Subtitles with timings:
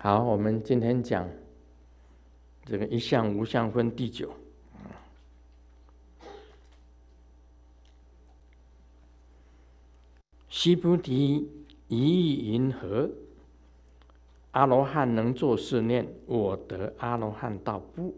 [0.00, 1.28] 好，我们今天讲
[2.64, 4.32] 这个一相无相分第九。
[10.48, 11.50] 须菩提，
[11.88, 13.10] 一意云何？
[14.52, 18.16] 阿罗汉能作是念：我得阿罗汉道不？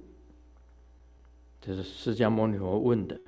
[1.63, 3.19] 这是释迦牟尼佛问的。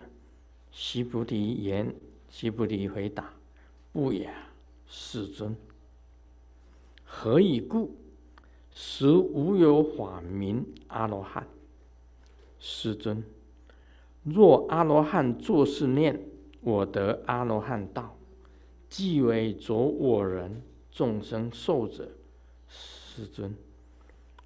[0.70, 1.94] 须菩提言：
[2.28, 3.32] 须菩提回答：
[3.94, 4.30] 不也，
[4.86, 5.56] 世尊。
[7.02, 7.96] 何以故？
[8.74, 11.46] 实无有法名阿罗汉。
[12.58, 13.22] 世尊，
[14.22, 16.20] 若阿罗汉作是念，
[16.60, 18.16] 我得阿罗汉道，
[18.88, 22.08] 即为着我人众生寿者。
[22.68, 23.54] 世尊，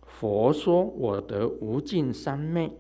[0.07, 2.73] 佛说我得无尽三昧，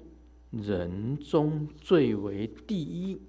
[0.50, 3.20] 人中最为第一。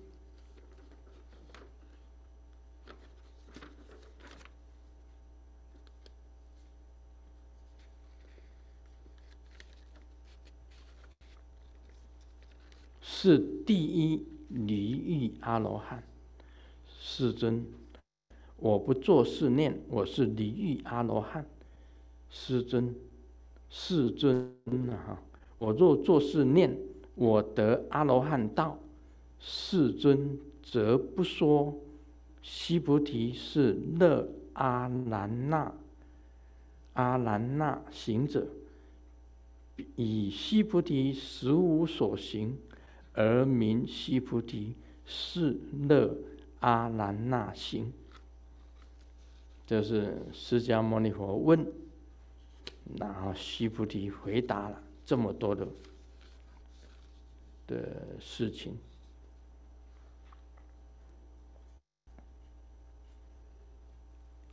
[13.20, 16.04] 是第一离欲阿罗汉，
[17.00, 17.66] 世尊，
[18.58, 21.44] 我不作是念，我是离欲阿罗汉。
[22.30, 22.94] 世尊，
[23.72, 24.56] 世尊
[24.92, 25.20] 啊！
[25.58, 26.78] 我若作是念，
[27.16, 28.78] 我得阿罗汉道。
[29.40, 31.76] 世尊则不说，
[32.44, 35.74] 须菩提是乐阿兰那，
[36.94, 38.46] 阿兰那行者，
[39.96, 42.56] 以须菩提实无所行。
[43.18, 46.16] 而名须菩提是乐
[46.60, 47.92] 阿兰那心，
[49.66, 51.66] 这是释迦牟尼佛问，
[53.00, 55.68] 然后须菩提回答了这么多的
[57.66, 58.78] 的事情。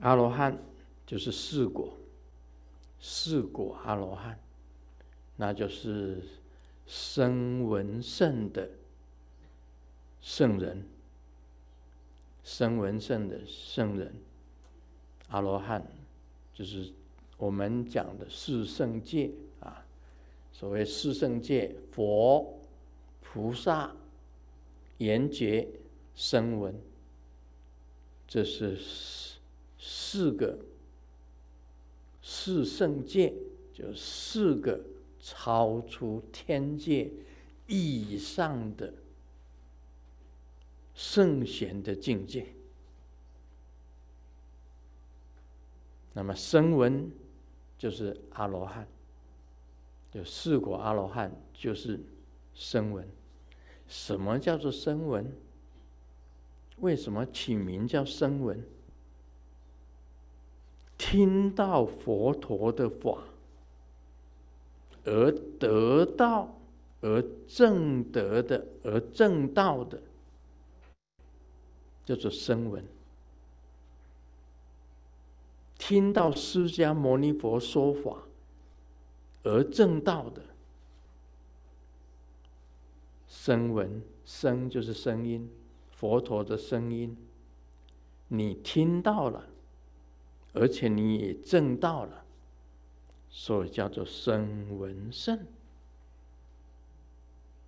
[0.01, 0.59] 阿罗汉
[1.07, 1.95] 就是四果，
[2.99, 4.39] 四果阿罗汉，
[5.37, 6.23] 那就是。
[6.87, 8.71] 声闻圣的
[10.21, 10.87] 圣人，
[12.43, 14.15] 声闻圣的圣人，
[15.29, 15.87] 阿罗汉，
[16.53, 16.93] 就是
[17.39, 19.87] 我们讲的四圣界啊。
[20.53, 22.61] 所谓四圣界，佛、
[23.21, 23.97] 菩萨、
[24.99, 25.67] 缘觉、
[26.15, 26.79] 声闻，
[28.29, 29.39] 这是四
[29.79, 30.59] 四个
[32.23, 33.35] 四圣界，
[33.73, 34.81] 就四个。
[35.27, 37.11] 超出天界
[37.67, 38.93] 以上的
[40.93, 42.49] 圣贤的境界。
[46.13, 47.11] 那么声闻
[47.79, 48.87] 就是阿罗汉，
[50.11, 51.99] 就四果阿罗汉就是
[52.53, 53.09] 声闻。
[53.89, 55.33] 什么叫做声闻？
[56.81, 58.63] 为什么起名叫声闻？
[60.99, 63.25] 听到佛陀的法。
[65.05, 66.59] 而得到，
[67.01, 70.01] 而证得的，而证道的，
[72.05, 72.85] 叫做声闻。
[75.77, 78.23] 听到释迦牟尼佛说法
[79.43, 80.41] 而正道的
[83.29, 85.51] 声闻，声就是声音，
[85.91, 87.15] 佛陀的声音，
[88.29, 89.45] 你听到了，
[90.55, 92.24] 而且你也证道了。
[93.37, 95.45] 所以叫做声闻圣，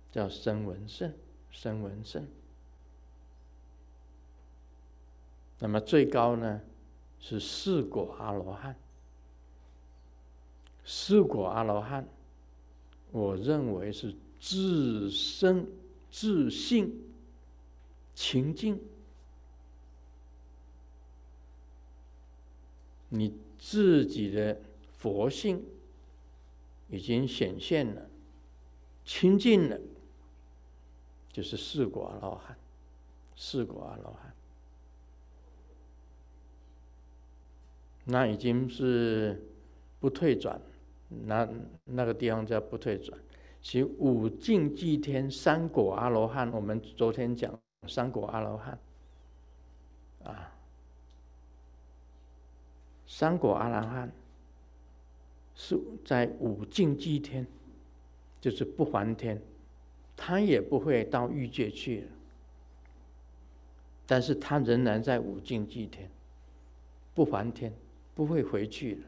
[0.09, 1.13] 叫声闻圣，
[1.51, 2.25] 声闻圣。
[5.59, 6.61] 那么最高呢，
[7.19, 8.77] 是四果阿罗汉。
[10.85, 12.07] 四果阿罗汉，
[13.11, 15.67] 我认为是自身
[16.09, 17.03] 自性
[18.15, 18.81] 清净，
[23.09, 24.61] 你自己的。
[24.97, 25.63] 佛性
[26.89, 28.09] 已经显现了，
[29.05, 29.79] 清净了，
[31.31, 32.57] 就是四果阿罗汉，
[33.35, 34.33] 四果阿罗汉，
[38.05, 39.39] 那已经是
[39.99, 40.59] 不退转，
[41.09, 41.47] 那
[41.85, 43.17] 那个地方叫不退转。
[43.61, 48.79] 其五境际天三果阿罗汉，我们昨天讲三果阿罗汉，
[50.23, 50.51] 啊，
[53.05, 54.11] 三果阿罗汉。
[55.59, 57.45] 是在五境祭天，
[58.39, 59.41] 就是不还天，
[60.15, 62.07] 他也不会到欲界去了，
[64.05, 66.09] 但是他仍然在五境祭天，
[67.15, 67.73] 不还天，
[68.13, 69.01] 不会回去了。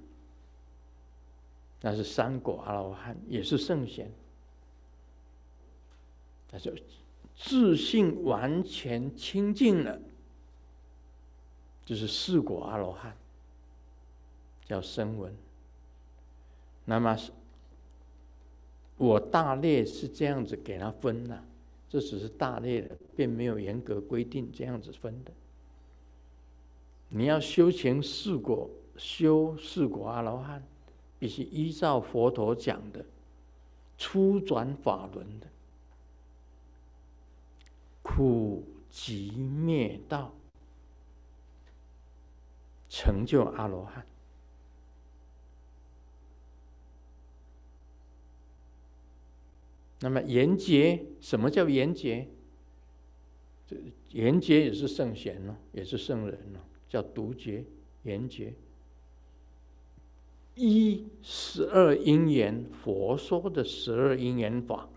[1.82, 4.12] 那是三果阿罗汉，也是圣贤，
[6.50, 6.74] 他就
[7.36, 10.02] 自信完全清净了，
[11.86, 13.16] 就是四果阿罗汉，
[14.66, 15.32] 叫声闻。
[16.90, 17.32] 那么是，
[18.98, 21.44] 我大略是这样子给他分的，
[21.88, 25.32] 这只是大略的，并没有严格规定这样子分的。
[27.10, 30.64] 你要修行四果，修四果阿罗汉，
[31.20, 33.06] 必须依照佛陀讲的
[33.96, 35.46] 初转法轮的
[38.02, 40.34] 苦集灭道，
[42.90, 44.04] 成就阿罗汉。
[50.02, 52.28] 那么缘觉，什么叫缘觉？
[53.68, 53.76] 这
[54.12, 56.60] 缘觉也是圣贤呢，也是圣人呢。
[56.88, 57.64] 叫独觉、
[58.02, 58.52] 缘觉，
[60.56, 64.90] 依十二因缘，佛说的十二因缘法，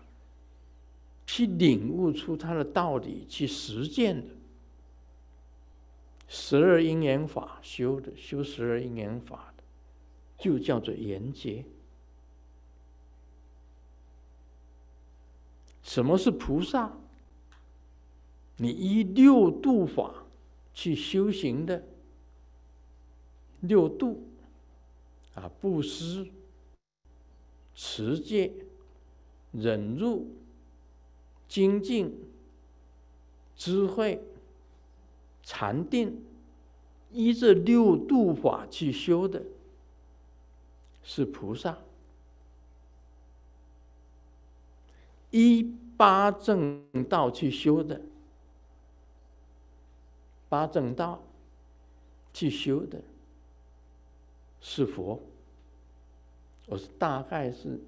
[1.27, 4.33] 去领悟出它的道理，去实践的。
[6.27, 9.63] 十二因缘法修的，修十二因缘法的，
[10.39, 11.63] 就叫做缘觉。
[15.83, 16.91] 什么是菩萨？
[18.57, 20.15] 你依六度法。
[20.75, 21.83] 去修行的
[23.59, 24.23] 六度
[25.35, 26.27] 啊，布施、
[27.75, 28.51] 持戒、
[29.51, 30.25] 忍辱、
[31.47, 32.11] 精进、
[33.55, 34.19] 智慧、
[35.43, 36.23] 禅定，
[37.11, 39.43] 依这六度法去修的，
[41.03, 41.77] 是菩萨；
[45.33, 47.99] 依八正道去修的。
[50.47, 51.23] 八正道
[52.31, 53.01] 去修的
[54.61, 55.19] 是佛，
[56.67, 57.79] 我是大概是，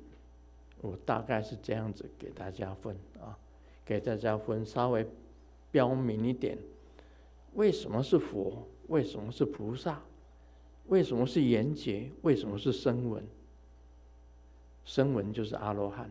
[0.81, 3.37] 我大概是这样子给大家分啊，
[3.85, 5.07] 给大家分稍微
[5.69, 6.57] 标明一点，
[7.53, 8.67] 为什么是佛？
[8.87, 10.01] 为什么是菩萨？
[10.87, 12.11] 为什么是缘觉？
[12.23, 13.23] 为什么是声闻？
[14.83, 16.09] 声闻就是阿罗汉，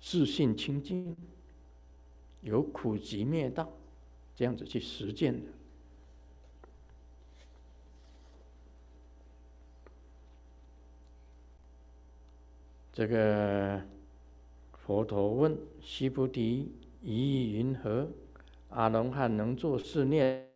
[0.00, 1.16] 自信清净，
[2.42, 3.70] 有苦集灭道。
[4.34, 5.50] 这样子去实践的。
[12.92, 13.82] 这个
[14.72, 16.72] 佛陀问须菩提
[17.02, 18.08] ：“意云何？
[18.70, 20.48] 阿罗汉能作是念：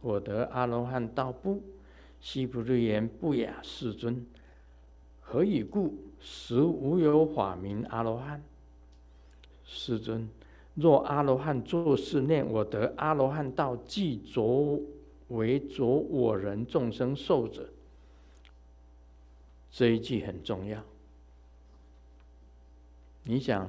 [0.00, 1.62] 我得阿罗汉道不？”
[2.20, 4.24] 须菩提言：“不也，世尊。
[5.20, 5.94] 何以故？
[6.20, 8.42] 实无有法名阿罗汉。”
[9.70, 10.26] 世尊。
[10.74, 14.80] 若阿罗汉作是念，我得阿罗汉道，即着
[15.28, 17.68] 为着我人众生寿者。
[19.70, 20.82] 这一句很重要。
[23.24, 23.68] 你想，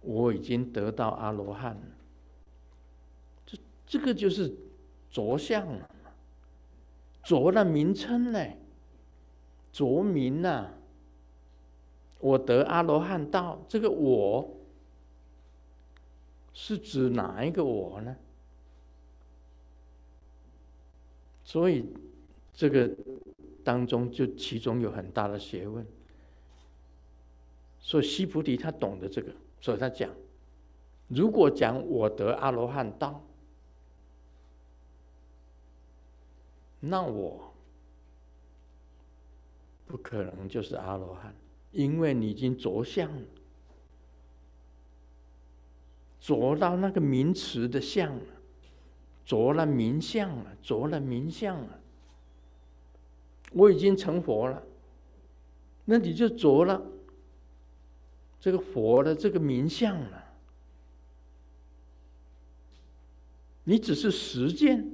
[0.00, 1.76] 我已经得到阿罗汉，
[3.44, 4.54] 这这个就是
[5.10, 5.90] 着相了，
[7.22, 8.40] 着了名称呢，
[9.72, 10.70] 着名呐。
[12.20, 14.48] 我得阿罗汉道，这个我。
[16.54, 18.16] 是指哪一个我呢？
[21.44, 21.84] 所以
[22.54, 22.90] 这个
[23.62, 25.84] 当中就其中有很大的学问。
[27.80, 29.30] 所以西菩提他懂得这个，
[29.60, 30.10] 所以他讲：
[31.08, 33.22] 如果讲我得阿罗汉道，
[36.80, 37.52] 那我
[39.86, 41.34] 不可能就是阿罗汉，
[41.72, 43.26] 因为你已经着相了。
[46.24, 48.22] 着到那个名词的相了，
[49.26, 51.78] 着了名相了，着了名相了。
[53.52, 54.62] 我已经成佛了，
[55.84, 56.82] 那你就着了
[58.40, 60.24] 这个佛的这个名相了。
[63.64, 64.90] 你只是实践，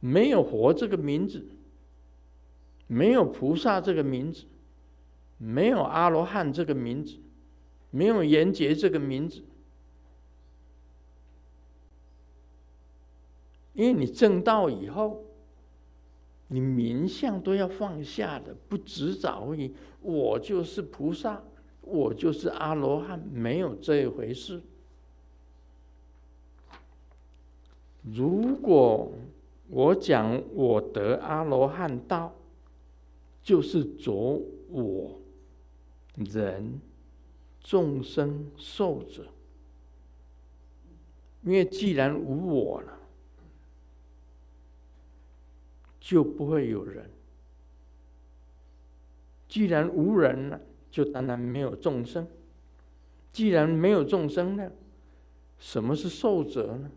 [0.00, 1.46] 没有佛这个名字，
[2.88, 4.46] 没有菩萨这个名字，
[5.36, 7.20] 没有阿罗汉这个名字。
[7.90, 9.42] 没有缘觉这个名字，
[13.72, 15.24] 因为你证道以后，
[16.48, 21.42] 你名相都要放下的，不执着于我就是菩萨，
[21.80, 24.62] 我就是阿罗汉，没有这一回事。
[28.02, 29.12] 如果
[29.68, 32.34] 我讲我得阿罗汉道，
[33.42, 35.20] 就是着我
[36.16, 36.80] 人。
[37.68, 39.26] 众生寿者，
[41.42, 42.98] 因为既然无我了，
[46.00, 47.04] 就不会有人；
[49.46, 50.58] 既然无人了，
[50.90, 52.24] 就当然没有众生；
[53.32, 54.72] 既然没有众生了，
[55.58, 56.90] 什么是寿者呢？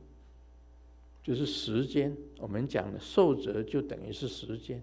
[1.22, 2.16] 就是时间。
[2.38, 4.82] 我们讲的寿者，就等于是时间。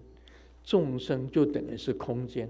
[0.63, 2.47] 众生就等于是空间。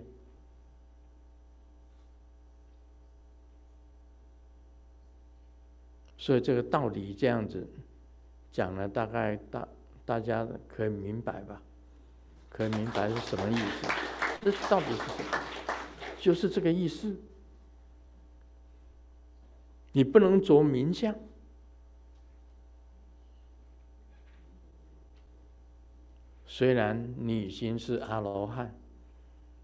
[6.19, 7.67] 所以这个道理这样子
[8.51, 9.67] 讲了，大概大
[10.05, 11.59] 大家可以明白吧？
[12.49, 13.87] 可以明白是什么意思？
[14.41, 15.39] 这到底是什么？
[16.19, 17.15] 就是这个意思。
[19.93, 21.15] 你不能着名相。
[26.45, 28.75] 虽然你已经是阿罗汉，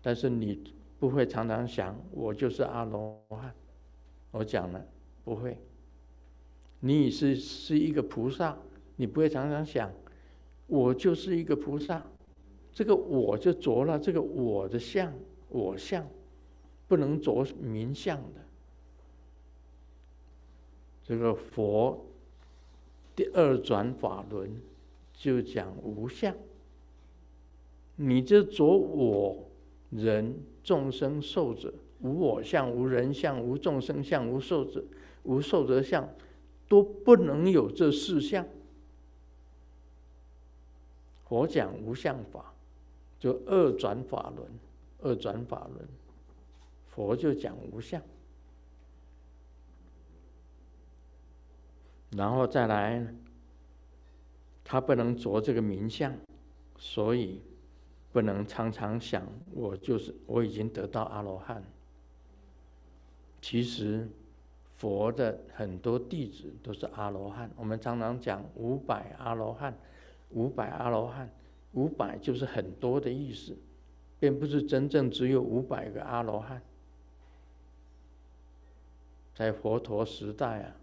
[0.02, 3.54] 但是你不会常常想我就是阿罗汉。
[4.32, 4.86] 我讲了，
[5.26, 5.60] 不会。
[6.86, 8.56] 你是是一个菩萨，
[8.96, 9.92] 你不会常常想
[10.68, 12.06] 我就是一个菩萨。
[12.72, 15.12] 这个我就着了这个我的相，
[15.50, 16.08] 我相
[16.88, 18.46] 不能着名相的。
[21.04, 22.06] 这个佛
[23.16, 24.62] 第二转法轮
[25.12, 26.36] 就讲无相。
[27.96, 29.44] 你就着我
[29.90, 34.84] 人众生寿者，无我相，无人相，无众生相，无寿者，
[35.24, 36.08] 无寿者相，
[36.68, 38.46] 都不能有这四相。
[41.24, 42.54] 佛讲无相法，
[43.20, 44.48] 就二转法轮，
[45.02, 45.88] 二转法轮，
[46.88, 48.02] 佛就讲无相，
[52.12, 53.06] 然后再来，
[54.64, 56.16] 他不能着这个名相，
[56.78, 57.42] 所以。
[58.16, 61.62] 不能常常想我就是我已经得到阿罗汉。
[63.42, 64.08] 其实
[64.78, 67.50] 佛的很多弟子都是阿罗汉。
[67.56, 69.78] 我们常常讲五百阿罗汉，
[70.32, 71.30] 五百阿罗汉，
[71.74, 73.58] 五百就是很多的意思，
[74.20, 76.62] 并不是真正只有五百个阿罗汉。
[79.34, 80.76] 在佛陀时代啊，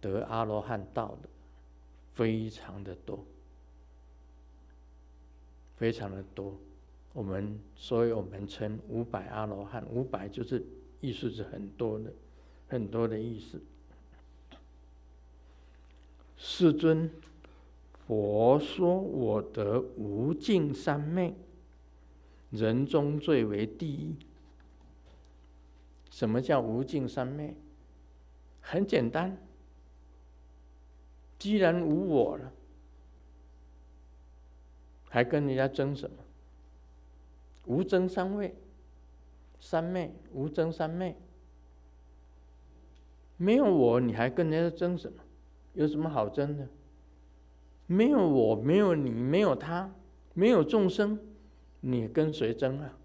[0.00, 1.28] 得阿罗汉道的
[2.12, 3.24] 非常的多。
[5.76, 6.54] 非常的多，
[7.12, 10.64] 我们所以我们称五百阿罗汉，五百就是
[11.00, 12.12] 意思是很多的，
[12.68, 13.60] 很多的意思。
[16.36, 17.10] 世尊，
[18.06, 21.34] 佛说我得无尽三昧，
[22.50, 24.14] 人中最为第一。
[26.10, 27.54] 什么叫无尽三昧？
[28.60, 29.36] 很简单，
[31.38, 32.52] 既然无我了。
[35.08, 36.16] 还跟人家争什么？
[37.66, 38.54] 无争三昧，
[39.60, 41.16] 三昧无争三昧，
[43.36, 45.18] 没有我，你还跟人家争什么？
[45.74, 46.68] 有什么好争的？
[47.86, 49.92] 没有我，没有你，没有他，
[50.32, 51.18] 没有众生，
[51.80, 52.98] 你跟谁争啊？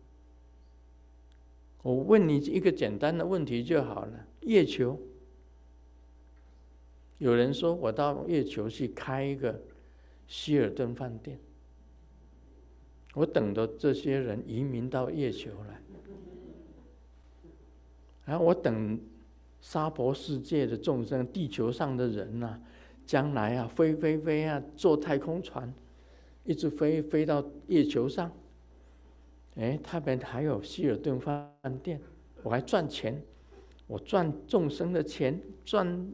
[1.82, 5.00] 我问你一个简单的问题就好了：月球，
[7.18, 9.62] 有人说我到月球去开一个
[10.28, 11.40] 希尔顿饭店。
[13.16, 15.82] 我等着这些人移民到月球来，
[18.26, 19.00] 然后我等
[19.62, 22.60] 娑婆世界的众生，地球上的人呐、
[23.06, 25.74] 将来啊飞飞飞啊，坐太空船，
[26.44, 28.32] 一直飞飞到月球上。
[29.56, 31.51] 哎，他们还有希尔顿饭
[31.84, 32.00] 店，
[32.44, 33.22] 我还赚钱，
[33.88, 36.08] 我赚众生的钱，赚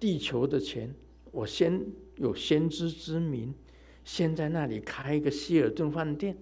[0.00, 0.92] 地球的钱，
[1.30, 1.80] 我先
[2.16, 3.54] 有先知之明。
[4.02, 6.36] 先在那里开一个希尔顿饭店，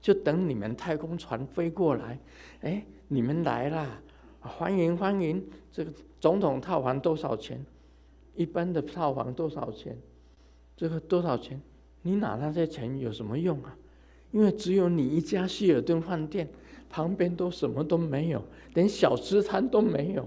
[0.00, 2.18] 就等你们太空船飞过来。
[2.60, 4.02] 哎，你们来啦，
[4.42, 5.42] 欢迎欢迎！
[5.70, 7.64] 这个总统套房多少钱？
[8.34, 9.96] 一般的套房多少钱？
[10.76, 11.60] 这个多少钱？
[12.02, 13.76] 你拿那些钱有什么用啊？
[14.32, 16.48] 因为只有你一家希尔顿饭店，
[16.90, 18.42] 旁边都什么都没有，
[18.74, 20.26] 连小吃摊都没有，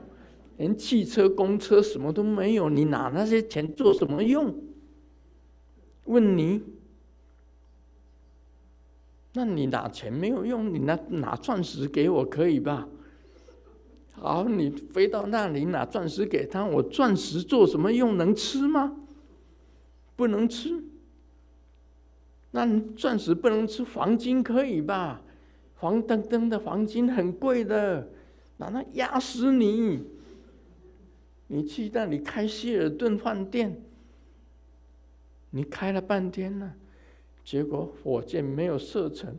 [0.58, 4.56] 连汽车、公车什么都没有，你拿那些钱做什么用？
[6.06, 6.62] 问你，
[9.34, 12.88] 那你拿钱没有用，你拿拿钻石给我可以吧？
[14.18, 18.18] 好，你飞到那里拿钻石给他，我钻石做什么用？
[18.18, 18.96] 能吃吗？
[20.16, 20.84] 不能吃。
[22.52, 25.22] 那钻石不能吃，黄金可以吧？
[25.76, 28.08] 黄澄澄的黄金很贵的，
[28.58, 30.06] 拿那压死你！
[31.48, 33.80] 你去那里开希尔顿饭店。
[35.50, 36.74] 你开了半天了，
[37.44, 39.38] 结果火箭没有射程，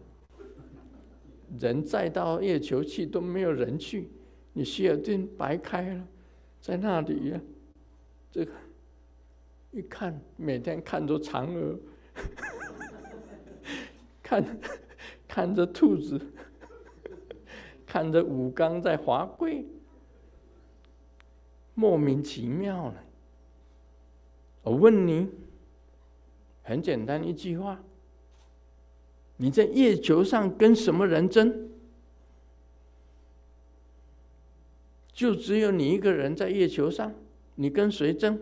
[1.59, 4.09] 人再到月球去都没有人去，
[4.57, 6.03] 你希尔顿白开了，
[6.63, 7.39] 在那里呀，
[8.33, 8.53] 这个
[9.71, 11.79] 一看每天看着嫦娥，
[14.23, 14.59] 看
[15.29, 16.19] 看着兔子，
[17.85, 19.67] 看着武刚在滑跪，
[21.75, 23.05] 莫名其妙了。
[24.63, 25.29] 我问你。
[26.63, 27.79] 很简单一句话：
[29.37, 31.69] 你在月球上跟什么人争？
[35.17, 37.15] 就只有你一个人在月球上，
[37.55, 38.39] 你跟谁争？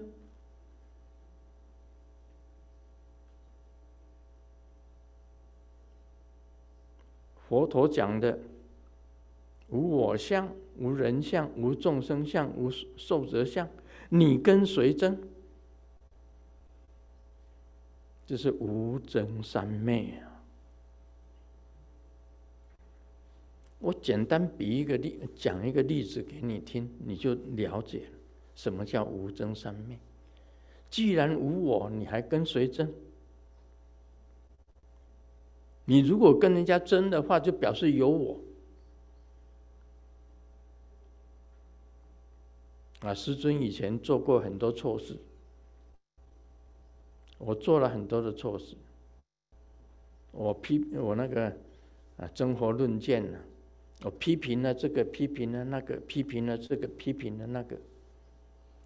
[7.48, 8.40] 佛陀讲的
[9.68, 13.68] 无我相、无人相、无众生相、无寿者相，
[14.08, 15.16] 你跟谁争？
[18.26, 20.33] 这是无争三昧啊！
[23.84, 28.04] 我简单比一个例，讲一个例子给你听，你就了解
[28.54, 29.98] 什么叫无争三昧。
[30.88, 32.90] 既然无我，你还跟谁争？
[35.84, 38.40] 你如果跟人家争的话，就表示有我。
[43.00, 45.14] 啊，师尊以前做过很多错事，
[47.36, 48.74] 我做了很多的错事。
[50.32, 51.54] 我批我那个
[52.16, 53.38] 啊，争活论剑呢，
[54.04, 57.74] 我批评了这个，批评了那个，批评了这个，批评了那个，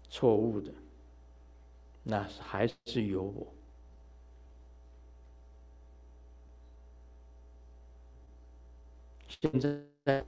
[0.09, 0.73] 错误的，
[2.03, 3.53] 那还是有我。
[9.27, 9.51] 现
[10.05, 10.25] 在，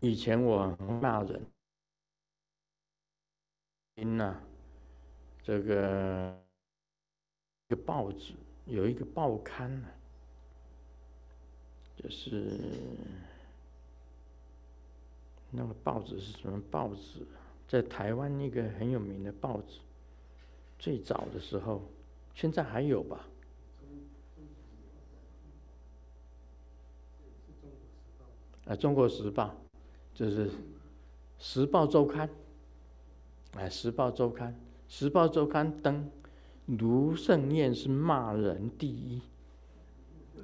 [0.00, 1.46] 以前我骂人，
[3.96, 4.40] 因呐，
[5.42, 6.42] 这个
[7.68, 8.32] 一个报纸
[8.64, 9.88] 有一个报刊呢，
[11.94, 12.58] 就是
[15.50, 17.26] 那个报纸是什么报纸？
[17.68, 19.80] 在台湾一个很有名的报纸，
[20.78, 21.82] 最早的时候，
[22.34, 23.26] 现在还有吧？
[28.66, 29.48] 啊，《中国时报》
[30.14, 30.48] 就是
[31.38, 32.28] 《时报周刊》，
[33.56, 34.52] 哎，《时报周刊》
[34.88, 36.10] 《时报周刊》登
[36.66, 39.22] 卢胜彦是骂人第一，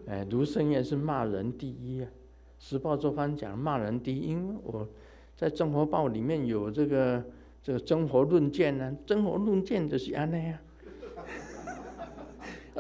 [0.06, 2.10] 哎，卢胜彦是骂人第一啊，
[2.62, 4.88] 《时报周刊》讲骂人第一，因为我
[5.36, 7.20] 在《中国报》里面有这个
[7.60, 10.58] 这个真活论剑呢，真活论剑就是安那样，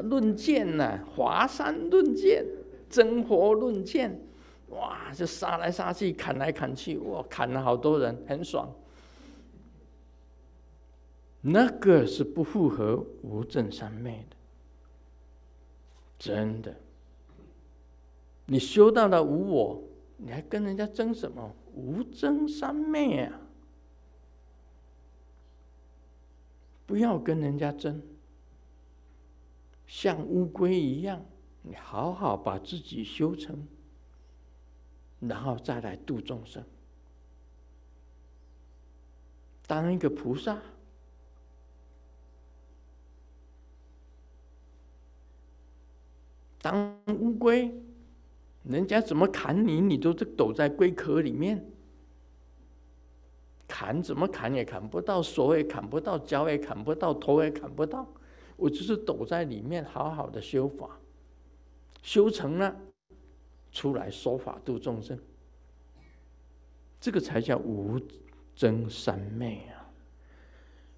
[0.08, 2.46] 论剑呐，华山论剑，
[2.88, 4.20] 真活论剑。
[4.68, 5.12] 哇！
[5.12, 7.22] 就杀来杀去，砍来砍去，哇！
[7.28, 8.72] 砍了好多人，很爽。
[11.40, 14.36] 那个是不符合无证三昧的，
[16.18, 16.74] 真的。
[18.46, 19.82] 你修到了无我，
[20.16, 21.54] 你还跟人家争什么？
[21.74, 23.40] 无争三昧啊！
[26.84, 28.02] 不要跟人家争，
[29.86, 31.24] 像乌龟一样，
[31.62, 33.66] 你好好把自己修成。
[35.20, 36.64] 然后再来度众生，
[39.68, 40.60] 当一个菩萨，
[46.60, 47.72] 当乌龟，
[48.64, 51.64] 人家怎么砍你，你都是躲在龟壳里面，
[53.66, 58.06] 砍怎么砍也砍不到，手也砍不到，脚也砍不到，头也砍不到，
[58.56, 60.98] 我就是躲在里面，好好的修法，
[62.02, 62.76] 修成了。
[63.74, 65.18] 出来说法度众生，
[67.00, 67.98] 这个才叫无
[68.54, 69.88] 争三昧啊！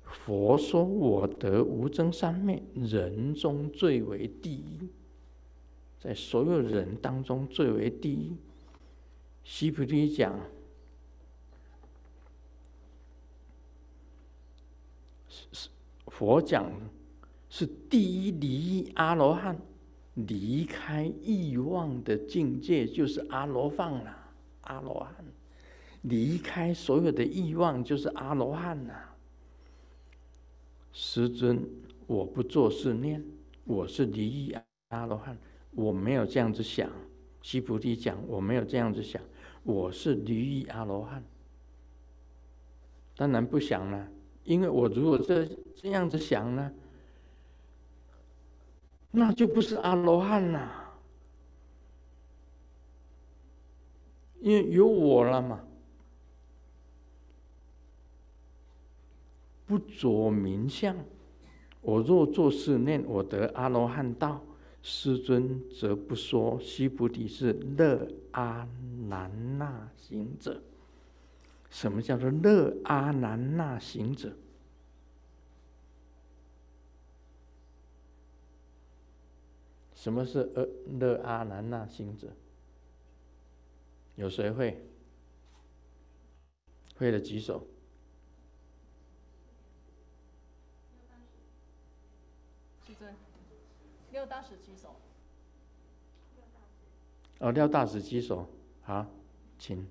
[0.02, 4.88] 佛说我得无争三昧，人中最为第一，
[6.04, 8.36] 在所有人当中最为第一。
[9.42, 10.38] 须菩提讲，
[15.28, 15.70] 是
[16.06, 16.70] 佛讲
[17.48, 19.58] 是第一离阿罗汉。
[20.14, 24.16] 离开欲望的境界就是阿罗汉了，
[24.60, 25.24] 阿罗汉，
[26.02, 29.16] 离开所有的欲望就是阿罗汉了。
[30.92, 31.68] 师尊，
[32.06, 33.24] 我不做是念，
[33.64, 34.56] 我是离欲
[34.90, 35.36] 阿罗汉，
[35.74, 36.90] 我没有这样子想。
[37.42, 39.20] 西菩提讲，我没有这样子想，
[39.62, 41.22] 我是离异阿罗汉。
[43.16, 44.08] 当然不想了，
[44.44, 45.44] 因为我如果这
[45.76, 46.72] 这样子想呢？
[49.10, 50.94] 那就不是阿罗汉了，
[54.40, 55.60] 因为有我了嘛。
[59.66, 60.96] 不着名相，
[61.80, 64.42] 我若作是念，我得阿罗汉道。
[64.86, 68.68] 师尊则不说，须菩提是乐阿
[69.08, 70.62] 难那行者。
[71.70, 74.36] 什么叫做乐阿难那行者？
[79.94, 80.68] 什么是呃
[81.00, 82.28] 乐阿难那行者？
[84.16, 84.84] 有谁会？
[86.96, 87.66] 会的举手。
[94.14, 94.94] 六大十举手。
[97.40, 98.46] 哦，廖大使举手，
[98.84, 99.04] 好，
[99.58, 99.84] 请。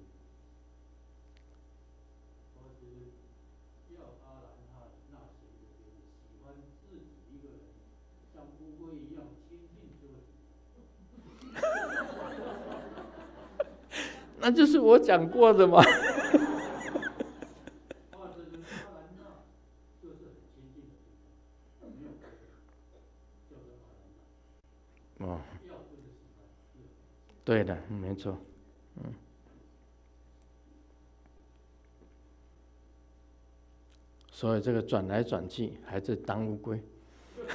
[14.39, 15.83] 那就是我讲过的嘛。
[25.19, 25.39] 哦，
[27.45, 27.77] 对的，
[28.13, 28.37] 没错，
[28.97, 29.11] 嗯。
[34.29, 36.79] 所以这个转来转去还是当乌龟。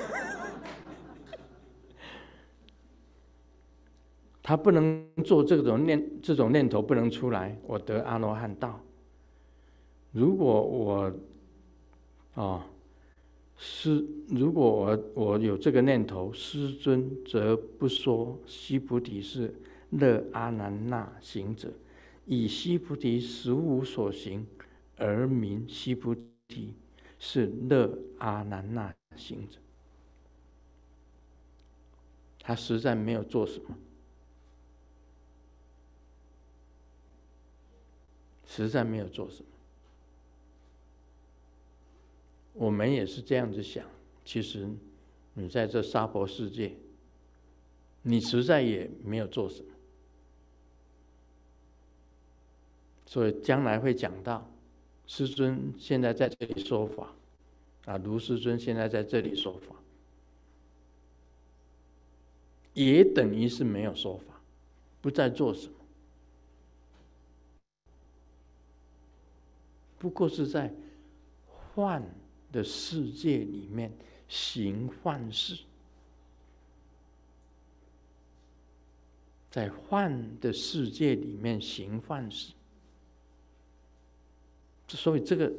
[4.43, 8.81] 他不能做这种念，这种念头不能出来，我得阿罗汉道。
[10.11, 11.13] 如果我，
[12.35, 12.63] 哦，
[13.57, 19.55] 师如果我我有这个念头，师尊则不说须菩提是
[19.91, 21.73] 乐阿难那行者，
[22.27, 24.47] 以西菩提实无所行
[24.97, 26.15] 而名西菩
[26.49, 26.75] 提
[27.19, 29.59] 是乐阿难那行者。
[32.41, 33.77] 他实在没有做什么。
[38.51, 39.49] 实在没有做什么，
[42.55, 43.85] 我们也是这样子想。
[44.25, 44.69] 其实，
[45.35, 46.75] 你在这娑婆世界，
[48.03, 49.69] 你实在也没有做什么。
[53.11, 54.47] 所以将来会讲到，
[55.07, 57.11] 师尊现在在这里说法，
[57.87, 59.75] 啊，卢师尊现在在这里说法，
[62.75, 64.39] 也等于是没有说法，
[65.01, 65.73] 不再做什么。
[69.99, 70.71] 不过是在
[71.49, 72.03] 幻
[72.53, 73.91] 的世界里面
[74.29, 75.59] 行幻事，
[79.51, 82.53] 在幻的世界里面行幻事。
[84.97, 85.53] 所以这个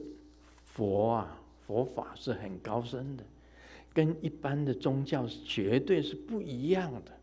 [0.66, 3.24] 佛啊，佛法是很高深的，
[3.94, 7.20] 跟一般的宗教绝对是不一样的，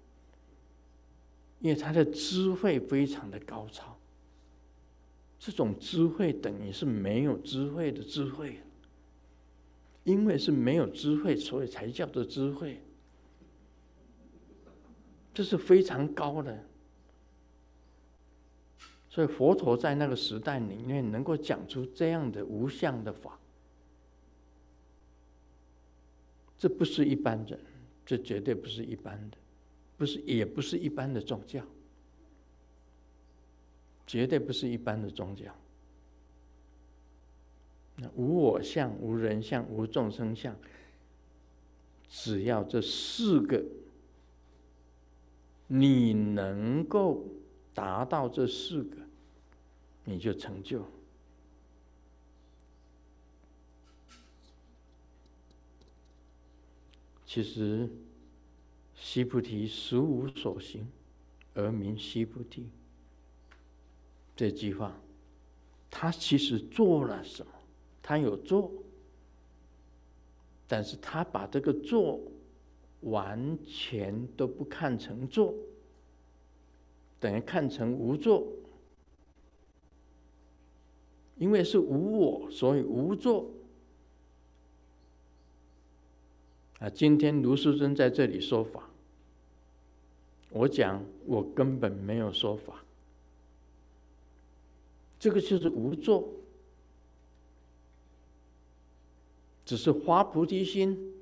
[1.60, 3.96] 因为他的智慧非常的高超。
[5.38, 8.60] 这种智慧等于是没有智慧的智慧，
[10.04, 12.80] 因为是没有智慧，所以才叫做智慧。
[15.34, 16.64] 这是非常高的，
[19.16, 23.38] 所以佛陀在那个时代里面能够讲出这样的无相的法，
[26.58, 27.58] 这不是一般人，
[28.04, 29.38] 这绝对不是一般的，
[29.96, 31.64] 不是也不是一般的宗教。
[34.06, 35.46] 绝对不是一般的宗教。
[37.96, 40.54] 那无我相、无人相、无众生相，
[42.06, 43.64] 只要这四个，
[45.68, 47.24] 你能够
[47.72, 49.05] 达到这四个，
[50.06, 50.82] 你就成就。
[57.26, 57.90] 其实，
[58.94, 60.86] 须菩提实无所行，
[61.54, 62.66] 而名须菩提。
[64.36, 64.96] 这句话，
[65.90, 67.52] 他其实做了什么？
[68.00, 68.70] 他有做，
[70.68, 72.20] 但是他把这个做
[73.00, 75.52] 完全都不看成做，
[77.18, 78.46] 等于看成无做。
[81.36, 83.50] 因为是无我，所以无作。
[86.78, 88.88] 啊，今天卢师尊在这里说法，
[90.50, 92.82] 我讲我根本没有说法。
[95.18, 96.28] 这个就是无作，
[99.64, 101.14] 只是发菩提心，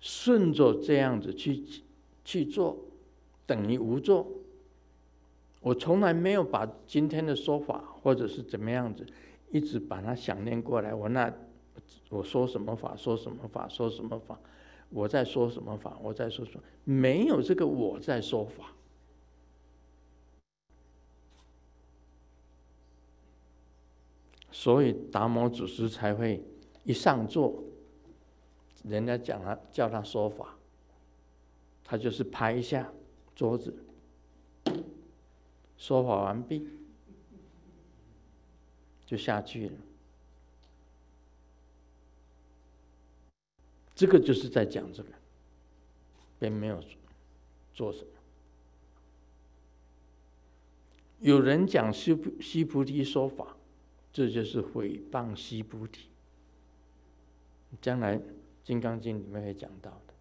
[0.00, 1.64] 顺着这样子去
[2.24, 2.76] 去做，
[3.46, 4.26] 等于无作。
[5.60, 9.04] 我从来没有把今天的说法或者是怎么样子，
[9.50, 10.94] 一直把它想念过来。
[10.94, 11.32] 我那
[12.10, 14.38] 我说什么法，说什么法，说什么法，
[14.90, 18.72] 我在说什么法，我在说什么，没有这个我在说法。
[24.50, 26.42] 所以达摩祖师才会
[26.82, 27.62] 一上座，
[28.82, 30.58] 人家讲他叫他说法，
[31.84, 32.90] 他就是拍一下
[33.36, 33.72] 桌子，
[35.76, 36.66] 说法完毕
[39.08, 39.72] 就下去了。
[43.94, 45.08] 这个就是在讲这个，
[46.38, 46.84] 并没有
[47.72, 48.10] 做什么。
[51.20, 53.56] 有人讲西菩须菩提说法。
[54.10, 56.08] 这就是诽谤西菩提。
[57.80, 58.18] 将来
[58.64, 60.14] 《金刚经》里面会讲到的，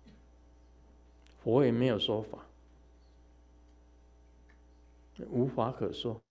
[1.42, 2.46] 佛也没有说法，
[5.30, 6.22] 无话可说。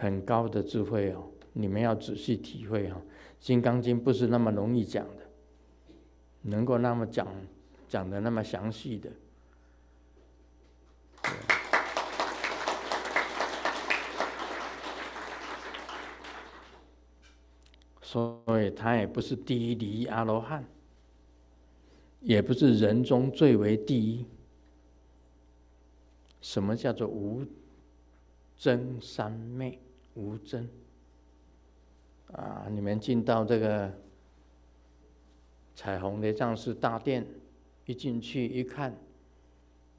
[0.00, 2.94] 很高的智慧哦，你们要仔细体会哦，
[3.44, 5.24] 《金刚经》不是那么容易讲的，
[6.42, 7.26] 能够那么讲
[7.88, 9.10] 讲的那么详细的。
[18.00, 20.64] 所以，他也不是第一离阿罗汉，
[22.20, 24.24] 也不是人中最为第一。
[26.40, 27.44] 什么叫做无
[28.56, 29.78] 真三昧？
[30.18, 30.66] 无諍
[32.32, 32.66] 啊！
[32.68, 33.92] 你们进到这个
[35.76, 37.24] 彩虹的藏寺大殿，
[37.86, 38.92] 一进去一看，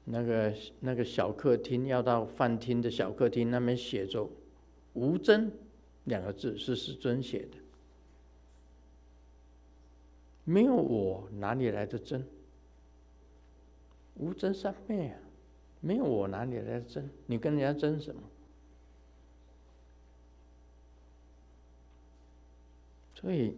[0.04, 4.28] 那个那个小客厅，要到饭厅的小客厅，那边写着
[4.92, 5.48] “无諍”
[6.04, 7.56] 两个字，是师尊写的。
[10.44, 12.26] 没有我，哪里来的真？
[14.16, 15.18] 无真三昧啊！
[15.80, 17.08] 没有我，哪里来的真？
[17.24, 18.20] 你跟人家争什么？
[23.20, 23.54] 所以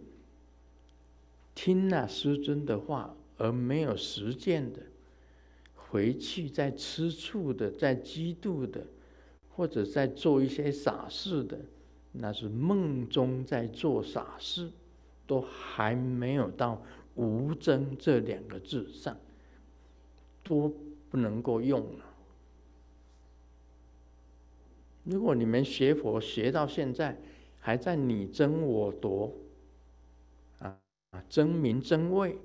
[1.55, 4.81] 听那师尊的话而没有实践的，
[5.75, 8.87] 回去在吃醋的，在嫉妒的，
[9.51, 11.59] 或者在做一些傻事的，
[12.13, 14.71] 那是梦中在做傻事。
[15.25, 16.83] 都还没有到
[17.15, 19.17] “无争”这两个字上，
[20.43, 20.75] 都
[21.09, 22.05] 不能够用了。
[25.05, 27.17] 如果你们学佛学到现在，
[27.61, 29.33] 还在你争我夺，
[31.13, 32.39] 啊，争名争位，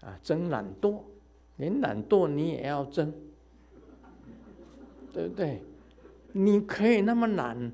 [0.00, 1.00] 啊，争懒惰，
[1.56, 3.12] 连懒惰你也要争，
[5.12, 5.60] 对不对？
[6.32, 7.72] 你可以那么懒，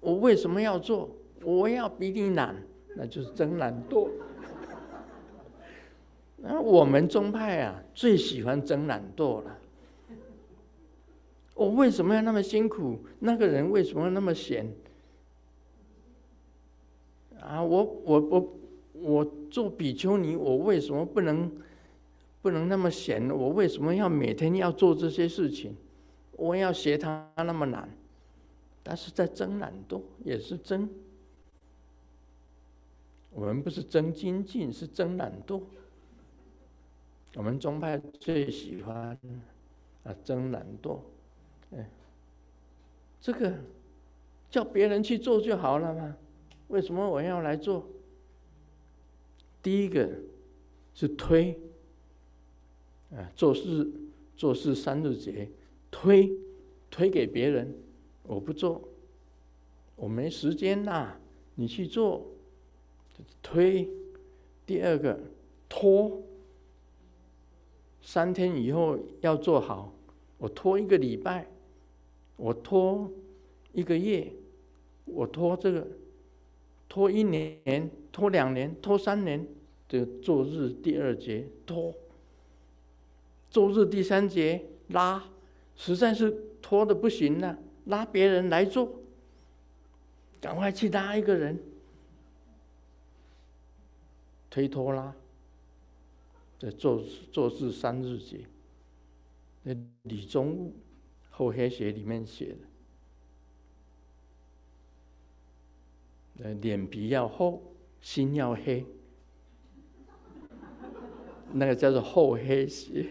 [0.00, 1.08] 我为什么要做？
[1.42, 2.56] 我要比你懒。
[2.98, 4.08] 那就是争懒惰。
[6.38, 9.58] 那我们宗派啊，最喜欢争懒惰了。
[11.54, 13.00] 我为什么要那么辛苦？
[13.18, 14.74] 那个人为什么那么闲？
[17.38, 18.54] 啊，我我我
[19.06, 21.48] 我做比丘尼，我为什么不能
[22.42, 23.30] 不能那么闲？
[23.30, 25.76] 我为什么要每天要做这些事情？
[26.32, 27.88] 我要学他那么难，
[28.82, 30.90] 但是在争懒惰，也是争。
[33.30, 35.62] 我们不是争精进，是争懒惰。
[37.34, 39.16] 我们宗派最喜欢
[40.02, 40.98] 啊争懒惰，
[41.76, 41.88] 哎，
[43.20, 43.54] 这个
[44.50, 46.16] 叫别人去做就好了嘛？
[46.68, 47.86] 为什么我要来做？
[49.66, 50.08] 第一个
[50.94, 51.58] 是推，
[53.10, 53.90] 啊做事
[54.36, 55.50] 做事三日节，
[55.90, 56.30] 推
[56.88, 57.74] 推给别人，
[58.22, 58.80] 我不做，
[59.96, 61.16] 我没时间呐，
[61.56, 62.24] 你去做。
[63.42, 63.90] 推，
[64.64, 65.18] 第二个
[65.68, 66.22] 拖，
[68.00, 69.92] 三天以后要做好，
[70.38, 71.44] 我拖一个礼拜，
[72.36, 73.10] 我拖
[73.72, 74.32] 一个月，
[75.06, 75.84] 我拖这个，
[76.88, 79.46] 拖一年，拖两年，拖三年，
[79.86, 81.94] 这做日第二节拖，
[83.50, 85.22] 做日第三节拉，
[85.76, 86.30] 实在是
[86.62, 88.90] 拖得不行了，拉别人来做，
[90.40, 91.62] 赶快去拉一个人。
[94.48, 95.14] 推拖拉，
[96.58, 98.40] 在做做事三日节，
[99.62, 100.72] 那李宗悟
[101.28, 102.58] 厚黑学里面写的，
[106.38, 108.86] 那脸皮要厚，心要黑，
[111.52, 113.06] 那个叫做厚黑学，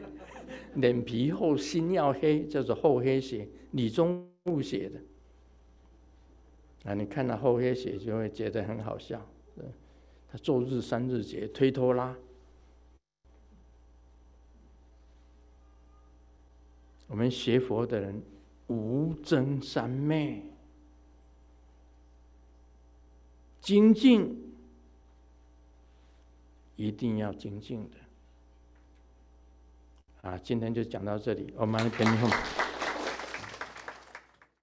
[0.76, 5.02] 脸皮厚，心要黑，叫做厚黑学，李宗悟写的。
[6.90, 9.26] 啊，你看到厚黑学就会觉得很好笑。
[10.28, 12.16] 他做日三日节，推拖拉。
[17.08, 18.22] 我们学佛的人，
[18.68, 20.44] 无争三昧，
[23.62, 24.45] 精进
[26.76, 27.98] 一定要精进的。
[30.30, 32.65] 啊，今天就讲到这里，我们来给你。